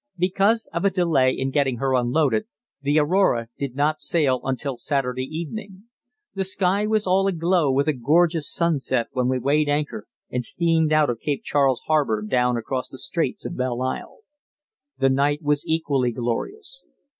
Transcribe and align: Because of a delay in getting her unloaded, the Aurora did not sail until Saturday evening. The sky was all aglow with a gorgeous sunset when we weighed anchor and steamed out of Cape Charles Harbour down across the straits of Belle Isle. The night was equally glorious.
Because 0.17 0.67
of 0.73 0.83
a 0.83 0.89
delay 0.89 1.31
in 1.31 1.51
getting 1.51 1.77
her 1.77 1.93
unloaded, 1.93 2.45
the 2.81 2.97
Aurora 2.97 3.49
did 3.59 3.75
not 3.75 3.99
sail 3.99 4.39
until 4.45 4.75
Saturday 4.75 5.25
evening. 5.25 5.83
The 6.33 6.43
sky 6.43 6.87
was 6.87 7.05
all 7.05 7.27
aglow 7.27 7.71
with 7.71 7.87
a 7.87 7.93
gorgeous 7.93 8.51
sunset 8.51 9.09
when 9.11 9.27
we 9.27 9.37
weighed 9.37 9.69
anchor 9.69 10.07
and 10.31 10.43
steamed 10.43 10.91
out 10.91 11.11
of 11.11 11.19
Cape 11.19 11.43
Charles 11.43 11.81
Harbour 11.85 12.23
down 12.23 12.57
across 12.57 12.87
the 12.87 12.97
straits 12.97 13.45
of 13.45 13.55
Belle 13.55 13.83
Isle. 13.83 14.21
The 14.97 15.09
night 15.09 15.43
was 15.43 15.67
equally 15.67 16.11
glorious. 16.11 16.87